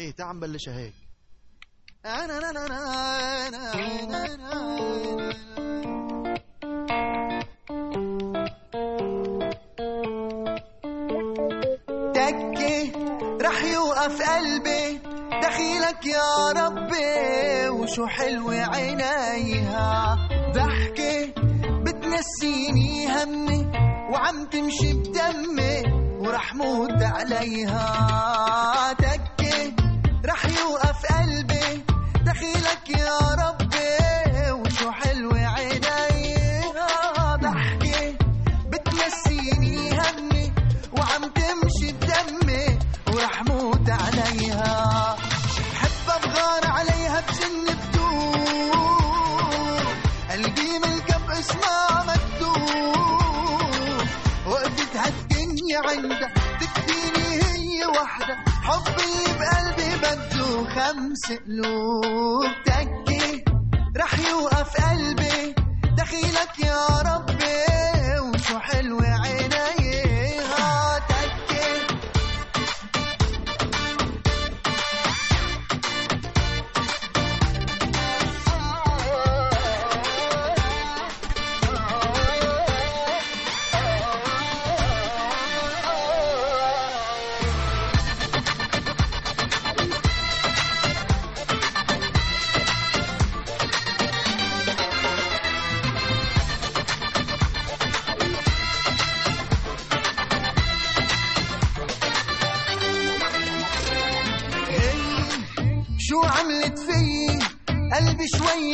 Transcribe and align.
إيه 0.00 0.10
تعال 0.12 0.36
نبلشها 0.36 0.78
هيك. 0.78 0.94
أنا- 2.06 2.40
أنا- 2.40 2.52
أنا- 2.52 2.70
أنا- 3.48 3.74
أنا- 3.76 4.26
أنا- 4.30 6.00
تكي 12.14 12.92
رح 13.42 13.64
يوقف 13.64 14.22
قلبي. 14.30 15.00
دخيلك 15.42 16.06
يا 16.06 16.50
ربي 16.56 17.68
وشو 17.68 18.06
حلوة 18.06 18.54
عينيها. 18.54 20.16
ضحكة 20.54 21.32
بتنسيني 21.82 23.06
همي 23.08 23.66
وعم 24.12 24.44
تمشي 24.46 24.92
بدمي 24.92 25.82
ورح 26.20 26.54
موت 26.54 27.02
عليها. 27.02 28.92
تكي 28.92 29.29
رح 30.24 30.44
يوقف 30.44 31.06
قلبي. 31.06 31.84
دخيلك 32.24 32.90
يا 32.90 33.18
ربي. 33.42 34.50
وشو 34.52 34.90
حلوة 34.92 35.46
عينيها 35.46 37.36
ضحكة 37.36 38.14
بتنسيني 38.66 39.90
همي. 39.92 40.52
وعم 40.92 41.22
تمشي 41.24 41.92
بدمي. 41.92 42.78
ورح 43.08 43.42
موت 43.42 43.90
عليها. 43.90 45.16
بحب 45.72 46.06
أبغار 46.08 46.66
عليها 46.66 47.20
بجن 47.20 47.66
بدون 47.74 48.80
قلبي 50.30 50.78
ملكب 50.78 51.30
اسمها 51.30 52.04
مكتوب 52.04 52.60
وقفت 54.46 54.96
هالدنيا 54.96 55.78
عندها. 55.88 56.30
تكفيني 56.60 57.28
هي 57.42 57.86
وحدة 57.86 58.36
حب 58.62 58.86
اللي 58.88 59.32
بقلبي. 59.38 59.79
بده 60.02 60.64
خمس 60.74 61.32
قلوب 61.46 62.44
تكي 62.66 63.44
رح 63.96 64.18
يوقف 64.30 64.70
قلبي 64.84 65.54
دخيلك 65.96 66.58
يا 66.64 66.86
ربي. 67.06 67.79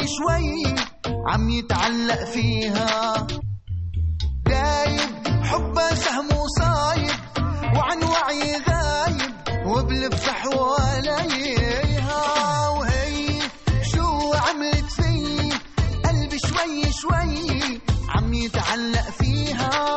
شوي 0.07 0.75
عم 1.27 1.51
يتعلق 1.51 2.25
فيها. 2.25 3.27
دايب 4.47 5.11
حبها 5.43 5.95
سهم 5.95 6.29
وصايب 6.39 7.17
وعن 7.77 8.03
وعي 8.05 8.57
غايب 8.69 9.33
وبلف 9.67 10.29
حواليها 10.29 12.23
وهي 12.69 13.41
شو 13.83 14.33
عملت 14.35 14.91
في 14.91 15.13
قلبي 16.05 16.39
شوي 16.39 16.93
شوي 16.93 17.81
عم 18.09 18.35
يتعلق 18.35 19.11
فيها. 19.19 19.97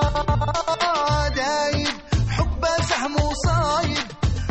دايب 1.29 1.95
حبها 2.29 2.81
سهم 2.81 3.15
وصايب 3.15 4.07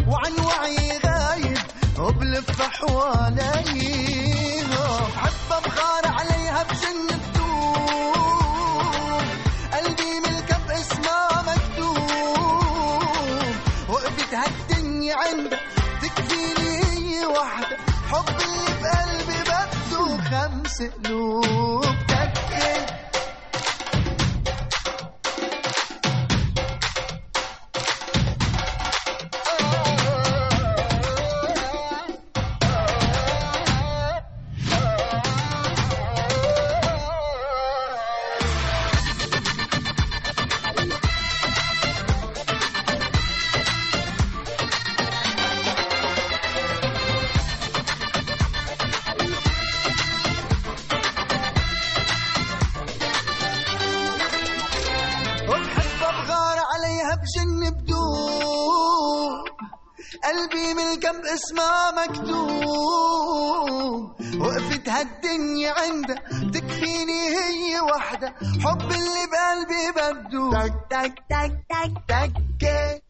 وعن 0.08 0.32
وعي 0.46 0.98
غايب 1.06 1.58
وبلف 1.98 2.62
حواليها 2.62 4.27
هالدنيا 15.08 15.16
عندها 15.16 15.60
تكفيني 16.02 16.82
هي 16.84 17.26
وحدة 17.26 17.76
حب 18.10 18.28
اللي 18.28 18.82
بقلبي 18.82 19.42
بده 19.42 20.18
خمس 20.30 20.82
قلوب. 21.04 21.57
مكتوب. 61.98 62.58
وقفت 64.40 64.88
هالدنيا 64.88 65.72
عندها 65.72 66.16
تكفيني 66.54 67.28
هي 67.28 67.80
وحدة 67.80 68.34
حب 68.64 68.82
اللي 68.82 69.24
بقلبي 69.32 69.92
بده. 69.96 70.66
تك 70.90 71.14
تك 71.30 71.64
تك 71.70 71.92
تك 72.08 72.32
تك. 72.60 73.02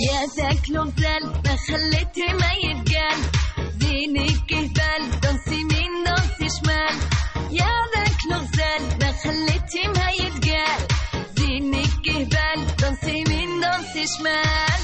يا 0.00 0.26
ذاك 0.36 0.68
الغزال 0.70 1.24
ما 1.44 1.56
خليتي 1.66 2.32
ما 2.40 2.52
يتقال. 2.64 3.18
زينك 3.80 4.36
كهبال 4.48 5.20
دانسي 5.20 5.64
مين 5.64 6.04
دانسي 6.04 6.48
شمال. 6.56 6.96
يا 7.50 7.72
ذاك 7.94 8.20
الغزال 8.26 8.82
ما 9.00 9.12
خليتي 9.12 9.88
ما 9.96 10.10
يتقال. 10.10 10.80
زينك 11.36 11.90
كهبال 12.04 12.76
دانسي 12.76 13.24
مين 13.28 13.60
دانسي 13.60 14.04
شمال. 14.16 14.80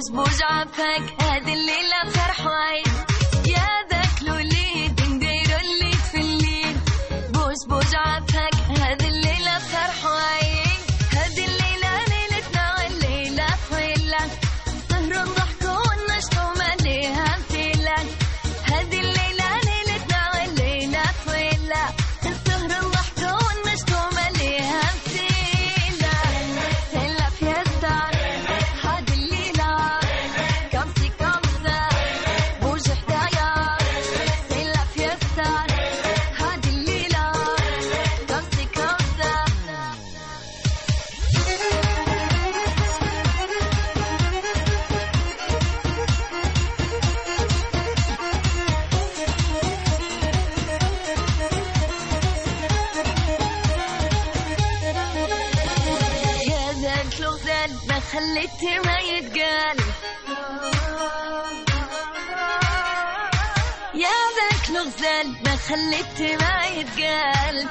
بوج 0.00 0.10
بوج 0.16 0.42
عفاك 0.42 1.22
هذه 1.22 1.52
الليلة 1.52 2.10
فرح 2.12 2.46
وعيد 2.46 2.86
يا 3.46 3.68
ذاك 3.90 4.22
الوليد 4.22 4.49
قلب 59.34 59.86
يا 63.94 64.18
ذاك 64.36 64.70
لغز 64.70 65.02
ما 65.44 65.56
خليت 65.56 66.42
ما 66.42 66.66
يتقال. 66.66 67.68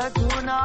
है 0.00 0.08
गुना 0.18 0.58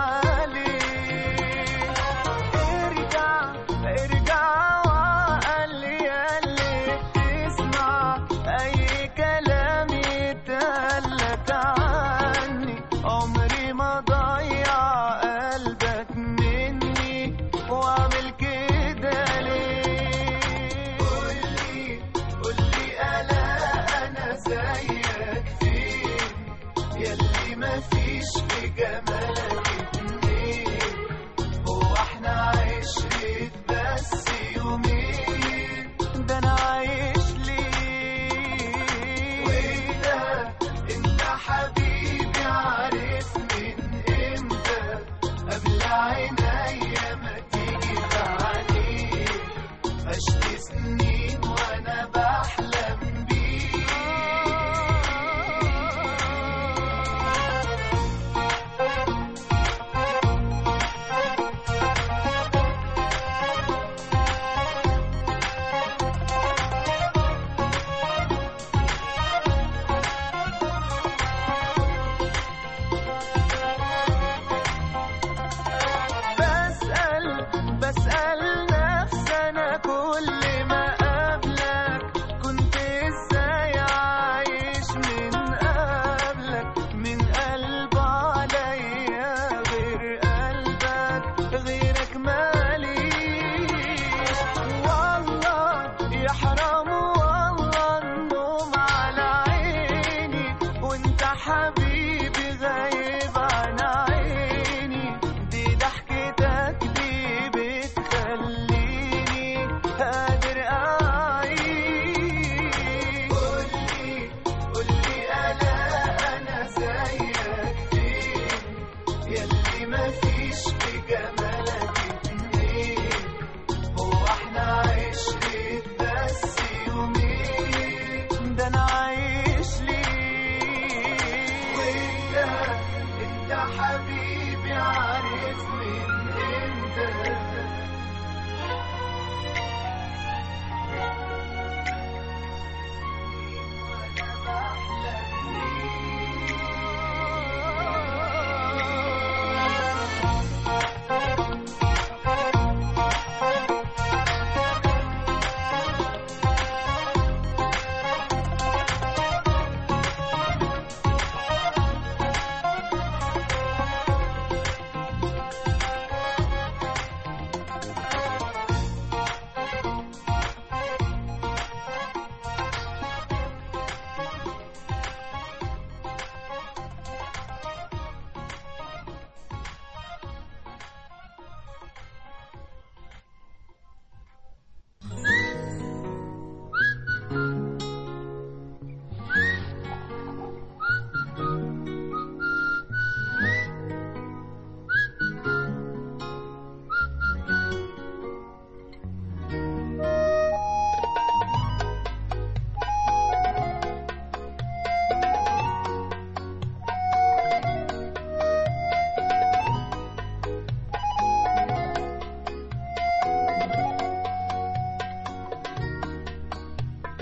me. 126.95 127.84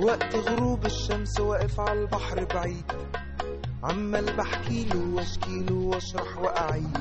وقت 0.01 0.35
غروب 0.35 0.85
الشمس 0.85 1.39
واقف 1.39 1.79
على 1.79 1.99
البحر 1.99 2.45
بعيد. 2.45 2.91
عمال 3.83 4.37
بحكيله 4.37 5.15
واشكيله 5.15 5.75
واشرح 5.75 6.37
وأعيد. 6.37 6.97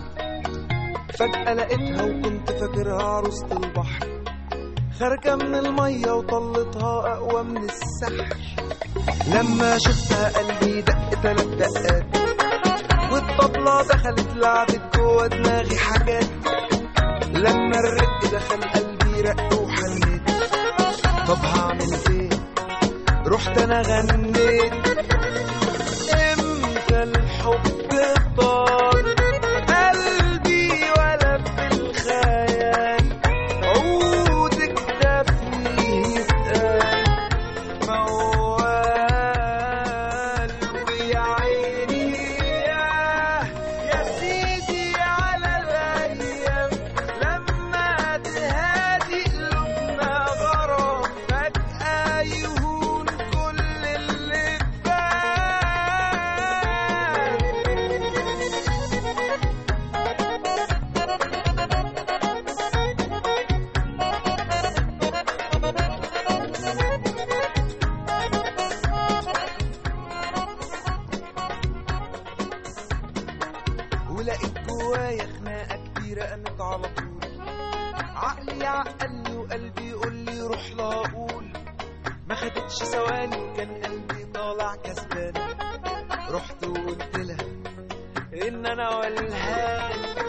فجأة 1.19 1.55
لقيتها 1.55 2.05
وكنت 2.05 2.51
فاكرها 2.51 3.03
عروسة 3.03 3.53
البحر. 3.53 4.23
خارجة 5.01 5.37
من 5.37 5.55
المية 5.55 6.13
وطلتها 6.13 7.13
أقوى 7.15 7.43
من 7.43 7.65
السحر. 7.65 8.37
لما 9.29 9.79
شفتها 9.79 10.39
قلبي 10.39 10.81
دق 10.81 11.21
تلات 11.23 11.47
دقات. 11.47 12.17
والطبلة 13.13 13.83
دخلت 13.83 14.37
لعبت 14.37 14.97
جوا 14.97 15.27
دماغي 15.27 15.77
حاجات. 15.77 16.31
لما 17.35 17.79
الرق 17.79 18.33
دخل 18.33 18.63
قلبي 18.63 19.21
رق 19.21 19.62
رحت 23.43 23.59
أنا 23.59 23.83
غنيت. 23.83 24.73
إمتى 26.15 27.03
الحب 27.03 27.91
طال 28.37 28.82
وقلبي 79.53 79.89
يقول 79.89 80.15
لي 80.15 80.41
روح 80.41 80.71
لا 80.77 80.85
أقول 80.85 81.53
ما 82.29 82.35
خدتش 82.35 82.75
ثواني 82.83 83.57
كان 83.57 83.83
قلبي 83.85 84.25
طالع 84.35 84.75
كسبان. 84.75 85.33
رحت 86.31 86.65
وقلت 86.65 87.17
لها 87.17 87.47
إن 88.49 88.67
أنا 88.67 88.89
والهان 88.97 90.22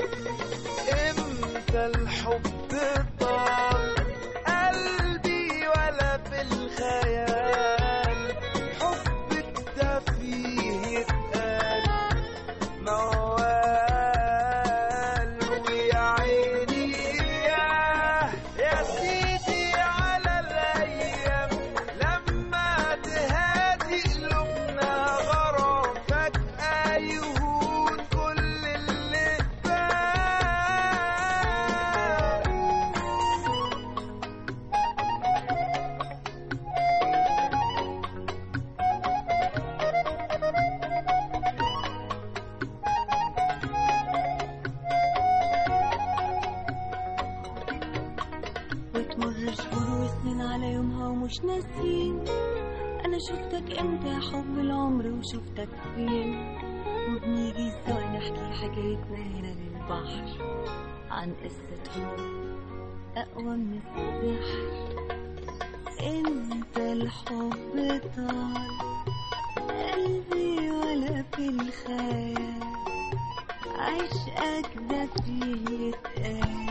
وتمر 49.13 49.53
شهور 49.55 50.01
وسنين 50.01 50.41
على 50.41 50.71
يومها 50.73 51.07
ومش 51.07 51.39
ناسين 51.41 52.23
أنا 53.05 53.17
شفتك 53.29 53.79
إمتى 53.79 54.07
يا 54.07 54.19
حب 54.19 54.59
العمر 54.59 55.07
وشفتك 55.07 55.69
فين؟ 55.95 56.57
وبنيجي 57.09 57.71
سوا 57.87 58.01
نحكي 58.01 58.53
حكايتنا 58.53 59.17
هنا 59.17 59.47
للبحر 59.47 60.25
عن 61.11 61.33
قصة 61.33 61.91
حب. 61.93 62.19
أقوى 63.17 63.57
من 63.57 63.79
السحر 63.93 64.73
انت 65.99 66.77
الحب 66.77 68.01
طال؟ 68.15 68.67
قلبي 69.69 70.71
ولا 70.71 71.23
في 71.35 71.49
الخيال. 71.49 72.53
عشقك 73.79 74.77
ده 74.89 75.05
فيه 75.25 75.87
يتقال. 75.87 76.63